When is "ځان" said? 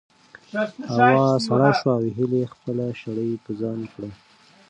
3.59-3.79